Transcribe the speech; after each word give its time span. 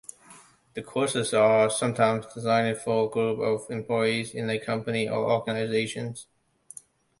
The 0.73 0.81
courses 0.81 1.31
are 1.31 1.69
sometimes 1.69 2.25
designed 2.33 2.75
for 2.79 3.07
groups 3.07 3.43
of 3.65 3.69
employees 3.69 4.33
in 4.33 4.49
a 4.49 4.57
company 4.57 5.07
or 5.07 5.31
organizations. 5.31 6.25